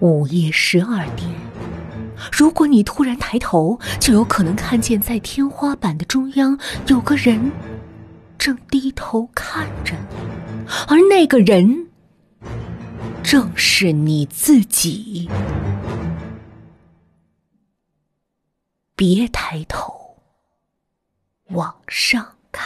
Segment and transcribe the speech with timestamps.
[0.00, 1.28] 午夜十二点，
[2.30, 6.56] 如果你突然抬头，就有可能看见在天花板的中央
[6.86, 7.50] 有个人
[8.38, 11.88] 正低头看着你，而那个人
[13.24, 15.28] 正是你自己。
[18.94, 20.16] 别抬头，
[21.50, 22.64] 往上看。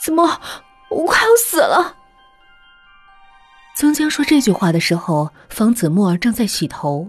[0.00, 0.40] 怎么，
[0.88, 1.97] 我快要死了？
[3.78, 7.08] 曾江说这句话的时候，方子墨正在洗头，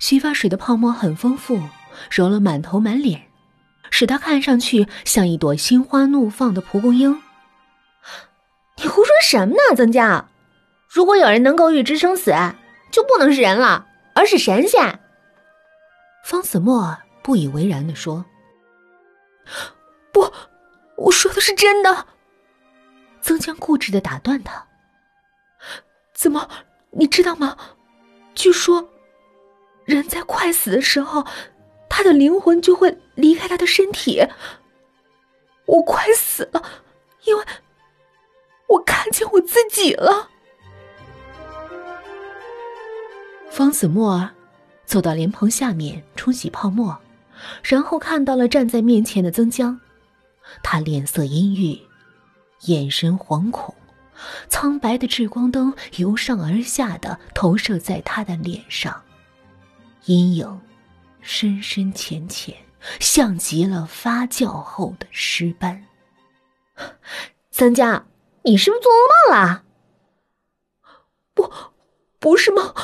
[0.00, 1.62] 洗发水的泡沫很丰富，
[2.10, 3.22] 揉了满头满脸，
[3.88, 7.22] 使他看上去像一朵心花怒放的蒲公英。
[8.78, 10.28] 你胡说什么呢，曾江？
[10.88, 12.34] 如果有人能够预知生死，
[12.90, 14.98] 就不能是人了，而是神仙。
[16.24, 18.24] 方子墨不以为然的说
[20.10, 20.32] ：“不，
[20.96, 22.08] 我说的是真的。”
[23.22, 24.66] 曾江固执的打断他
[26.24, 26.48] ：“怎么？
[26.90, 27.54] 你知道吗？
[28.34, 28.88] 据说，
[29.84, 31.22] 人在快死的时候，
[31.86, 34.26] 他的灵魂就会离开他的身体。
[35.66, 36.62] 我快死了，
[37.24, 37.44] 因为
[38.68, 40.30] 我看见我自己了。”
[43.52, 44.30] 方子墨。
[44.86, 46.96] 走到莲蓬下面冲洗泡沫，
[47.62, 49.78] 然后看到了站在面前的曾江，
[50.62, 51.78] 他脸色阴郁，
[52.66, 53.74] 眼神惶恐，
[54.48, 59.02] 苍白的聚光灯由上而下的投射在他的脸上，
[60.04, 60.60] 阴影
[61.20, 62.56] 深深浅浅，
[63.00, 65.86] 像极了发酵后的尸斑。
[67.50, 68.06] 三江，
[68.42, 69.64] 你是不是做噩梦了？
[71.34, 71.52] 不，
[72.18, 72.74] 不是梦。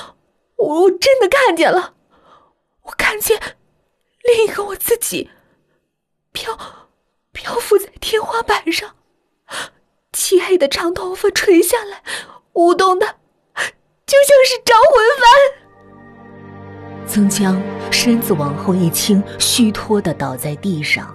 [0.56, 1.94] 我真的看见了，
[2.82, 3.56] 我看见
[4.22, 5.30] 另一个我自己
[6.32, 6.56] 漂
[7.32, 8.94] 漂浮在天花板上，
[10.30, 12.04] 漆黑的长头发垂下来，
[12.52, 13.04] 舞动的
[14.06, 17.04] 就像是招魂幡。
[17.04, 21.12] 曾江身子往后一倾，虚脱的倒在地上，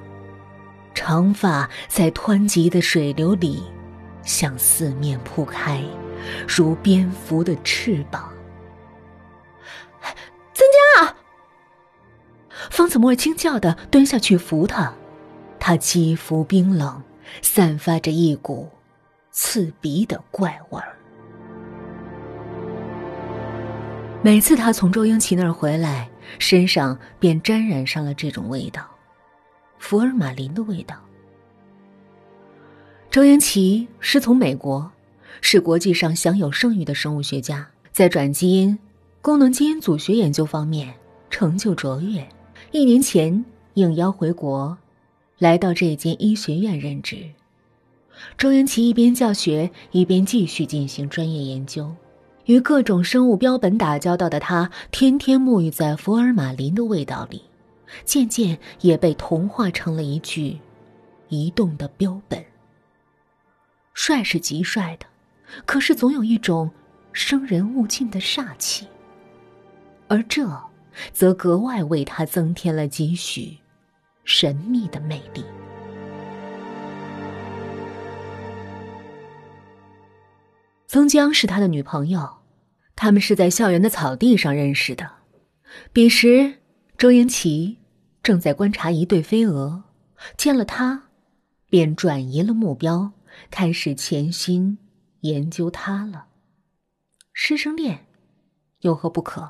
[0.93, 3.63] 长发在湍急的水流里
[4.21, 5.81] 向四面铺开，
[6.45, 8.29] 如蝙蝠的翅膀。
[10.53, 11.15] 曾江啊
[12.69, 14.93] 方子墨惊叫的蹲下去扶他，
[15.57, 17.01] 他肌肤冰冷，
[17.41, 18.69] 散发着一股
[19.37, 20.95] 刺鼻的怪味儿。
[24.23, 26.09] 每次他从周英奇那儿回来，
[26.39, 28.89] 身上便沾染上了这种味道——
[29.77, 30.95] 福尔马林的味道。
[33.11, 34.89] 周英奇师从美国，
[35.41, 38.79] 是国际上享有盛誉的生物学家，在转基因、
[39.21, 40.93] 功能基因组学研究方面
[41.29, 42.25] 成就卓越。
[42.71, 44.77] 一年前应邀回国，
[45.39, 47.29] 来到这间医学院任职。
[48.37, 51.93] 周英奇一边教学，一边继续进行专业研究。
[52.45, 57.41] 与各种生物标本打交道的他，天天沐浴在福尔马林的味道里，
[58.03, 60.59] 渐渐也被同化成了一具
[61.29, 62.43] 移动的标本。
[63.93, 65.05] 帅是极帅的，
[65.65, 66.69] 可是总有一种
[67.13, 68.87] 生人勿近的煞气，
[70.07, 70.47] 而这。
[71.11, 73.57] 则格外为他增添了几许
[74.23, 75.43] 神秘的魅力。
[80.95, 82.37] 曾江是他的女朋友，
[82.95, 85.11] 他们是在校园的草地上认识的。
[85.91, 86.59] 彼时，
[86.97, 87.79] 周英奇
[88.23, 89.83] 正在观察一对飞蛾，
[90.37, 91.09] 见了他，
[91.69, 93.11] 便转移了目标，
[93.51, 94.77] 开始潜心
[95.19, 96.27] 研究他了。
[97.33, 98.05] 师生恋，
[98.79, 99.49] 有何不可？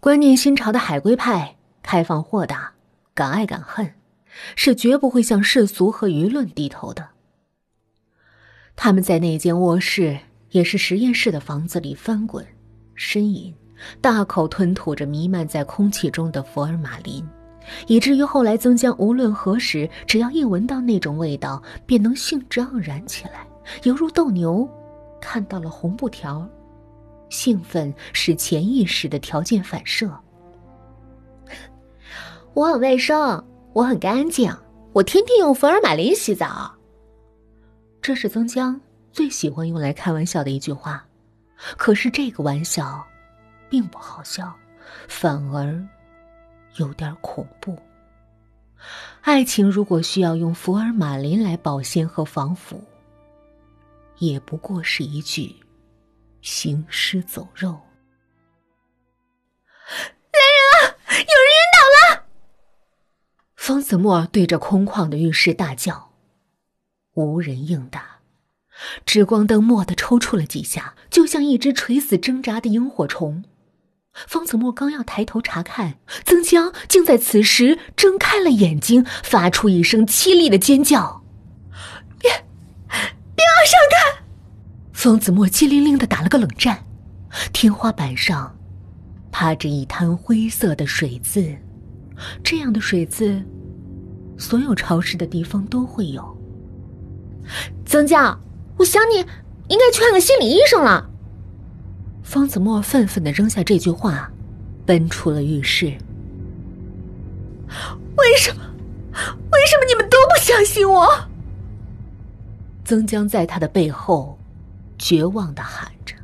[0.00, 1.54] 观念新潮的海归派，
[1.84, 2.72] 开放豁达，
[3.14, 3.94] 敢爱敢恨，
[4.56, 7.10] 是绝不会向世俗和舆论低头的。
[8.74, 10.18] 他们在那间卧室，
[10.52, 12.46] 也是实验室的房子里翻滚、
[12.96, 13.52] 呻吟，
[14.00, 17.26] 大口吞吐着弥漫在空气中的福尔马林，
[17.86, 23.46] 以至于后来曾江无论何时，只要一闻到那种味道，便能兴致盎然起来，
[23.82, 24.68] 犹如斗牛
[25.20, 26.48] 看到了红布条。
[27.30, 30.10] 兴奋是潜意识的条件反射。
[32.52, 33.42] 我很卫生，
[33.72, 34.54] 我很干净，
[34.92, 36.70] 我天天用福尔马林洗澡。
[38.02, 38.78] 这是曾江
[39.12, 41.06] 最喜欢用来开玩笑的一句话。
[41.76, 43.06] 可是这个玩笑，
[43.70, 44.52] 并不好笑，
[45.06, 45.80] 反而
[46.76, 47.78] 有点恐怖。
[49.20, 52.82] 爱情如果需要用福尔马林来保鲜和防腐，
[54.18, 55.54] 也不过是一句。
[56.40, 57.70] 行尸走肉！
[60.32, 60.98] 来人啊！
[61.06, 62.24] 有人晕倒了！
[63.54, 66.10] 方子墨对着空旷的浴室大叫，
[67.14, 68.11] 无人应答。
[69.04, 73.44] 指光灯蓦地抽搐了几下，就像一只垂死挣扎的萤火虫。
[74.12, 81.22] 方子墨刚要抬头查看，曾江竟在此时睁开了眼睛，发出一声凄厉的尖叫
[82.20, 84.24] ：“别，别往上看！”
[84.92, 86.84] 方子墨激灵灵的打了个冷战。
[87.54, 88.54] 天花板上
[89.30, 91.56] 趴着一滩灰色的水渍，
[92.44, 93.42] 这样的水渍，
[94.36, 96.36] 所有潮湿的地方都会有。
[97.86, 98.38] 曾江，
[98.82, 99.18] 我想你
[99.68, 101.08] 应该去看个心理医生了。
[102.24, 104.28] 方子墨愤愤的扔下这句话，
[104.84, 105.96] 奔出了浴室。
[108.16, 108.62] 为什么？
[109.52, 111.08] 为什么你们都不相信我？
[112.84, 114.36] 曾江在他的背后
[114.98, 116.16] 绝望的喊着。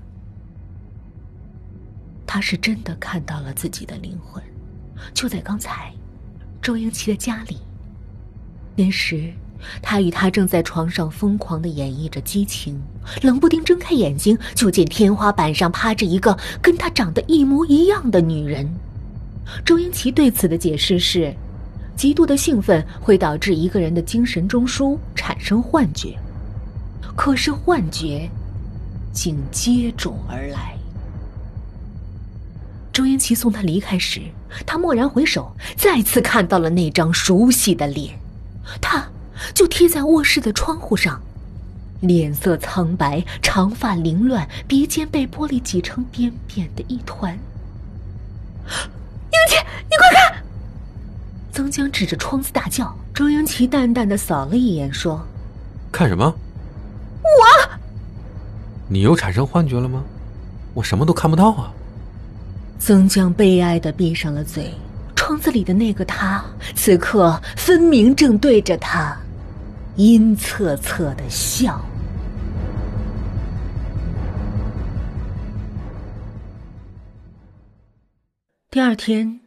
[2.26, 4.43] 他是真的看到了自己的灵魂，
[5.14, 5.94] 就在刚才，
[6.61, 7.58] 周英奇的家里。
[8.75, 9.32] 那时。
[9.82, 12.81] 他与他正在床上疯狂的演绎着激情，
[13.22, 18.69] 冷不丁睁开眼睛，就见天花板上趴着一个跟他长得一模一样的女人。
[19.64, 21.34] 周英奇对此的解释是：
[21.96, 26.16] 极度的兴奋会导致一个人的精神中枢产生幻觉，
[27.16, 28.28] 可是幻觉
[29.12, 30.76] 竟接踵而来。
[32.93, 34.20] 周英奇送他离开时，
[34.66, 38.19] 他蓦然回首，再次看到了那张熟悉的脸，
[38.81, 39.06] 他。
[39.55, 41.21] 就贴在卧室的窗户上，
[42.00, 47.33] 脸色苍白，长发凌乱，鼻尖被玻璃挤成扁扁的一团。
[49.31, 49.56] 英奇，
[49.91, 50.43] 你快看！
[51.53, 52.95] 曾江指着窗子大叫。
[53.15, 55.21] 周英奇淡淡的扫了一眼，说
[55.91, 56.33] ：“看什么？
[57.23, 57.79] 我。
[58.87, 60.05] 你又产生幻觉了吗？
[60.73, 61.73] 我什么都看不到啊！”
[62.79, 64.73] 曾江悲哀的闭上了嘴。
[65.17, 66.43] 窗子里的那个他，
[66.77, 69.15] 此刻分明正对着他。
[69.99, 71.85] 阴恻恻的笑。
[78.71, 79.41] 第二天，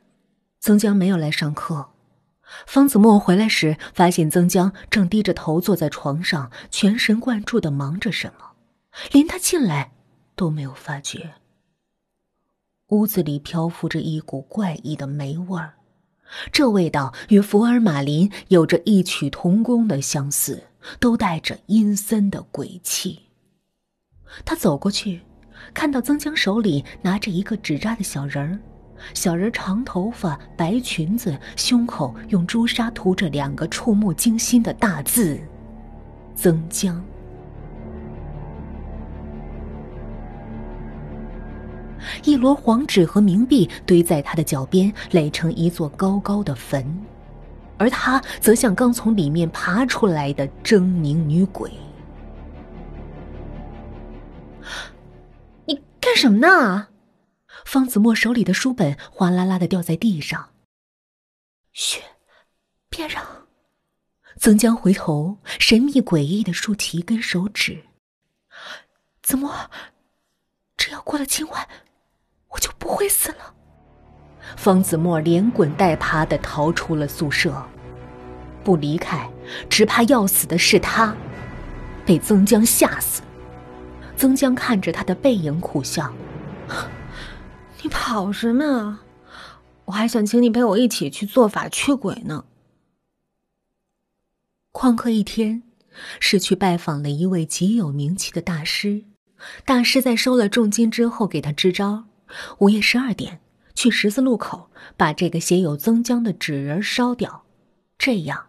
[0.60, 1.92] 曾江没有来上课。
[2.68, 8.52] 方子墨回来时，发现曾江正低着头坐在床上，全神贯注的忙着什么，
[9.14, 9.94] 连他进来
[10.36, 11.36] 都没有发觉。
[12.88, 15.76] 屋子里漂浮着一股怪异的霉味儿。
[16.52, 20.64] 这味道与福尔马林有着异曲同工的相似，
[21.00, 23.20] 都带着阴森的鬼气。
[24.46, 25.22] 他走过去，
[25.74, 28.60] 看到曾江手里拿着一个纸扎的小人儿，
[29.14, 35.40] 小人长头发、白裙子，胸口用朱砂涂着两个触目惊心的大字
[36.34, 37.04] ：“曾江。”
[42.24, 46.86] 一摞黄纸和冥币堆在他的脚边，垒成一座高高的坟，
[47.78, 51.72] 而他则像刚从里面爬出来的狰狞女鬼。
[55.66, 56.88] 你干什么呢？
[57.66, 60.50] 方子墨手里的书本哗啦啦的掉在地上。
[61.74, 62.02] 嘘，
[62.90, 63.24] 别嚷。
[64.38, 67.84] 曾江回头，神秘诡异的竖起一根手指。
[69.22, 69.54] 子墨，
[70.76, 71.68] 这要过了今晚。
[72.52, 73.54] 我就不会死了。
[74.58, 77.64] 方子墨连滚带爬的逃出了宿舍，
[78.64, 79.30] 不离开，
[79.70, 81.16] 只怕要死的是他，
[82.06, 83.22] 被曾江吓死。
[84.18, 86.14] 曾江看着他的背影苦笑
[87.82, 89.04] ：“你跑什么啊？
[89.86, 92.46] 我还想请你陪我一起去做法驱鬼呢。”
[94.72, 95.64] 旷课一天，
[96.20, 99.04] 是去拜访了一位极有名气的大师。
[99.66, 102.06] 大师在收了重金之后，给他支招。
[102.60, 103.42] 午夜十二点，
[103.76, 107.46] 去十字路口把这个写有曾江的纸人烧掉，
[107.98, 108.48] 这样，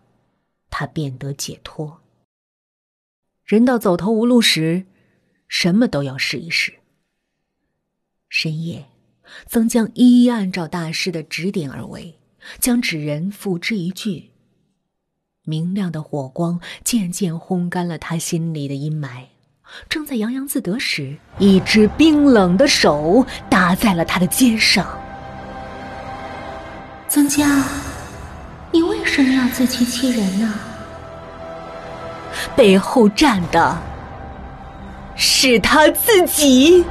[0.71, 2.01] 他便得解脱。
[3.45, 4.87] 人到走投无路时，
[5.49, 6.75] 什么都要试一试。
[8.29, 8.89] 深夜，
[9.47, 12.19] 曾江一一按照大师的指点而为，
[12.59, 14.31] 将纸人付之一炬。
[15.45, 19.27] 明亮的火光渐渐烘干了他心里的阴霾。
[19.89, 24.87] 正在洋洋自得时，一只冰冷的手搭在了他的肩上。
[27.09, 27.63] 曾家，
[28.71, 30.55] 你为什么要自欺欺人呢？
[32.57, 33.77] 背后站的
[35.15, 36.85] 是他自己。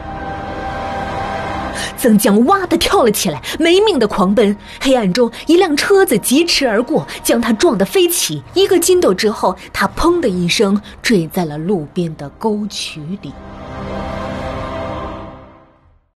[2.02, 4.58] 曾江哇的跳了起来，没命的狂奔。
[4.80, 8.42] 黑暗中，一辆车子疾驰而过，将他撞得飞起。
[8.56, 13.32] 一个筋斗之后，他砰的一声坠在了路边的沟渠里。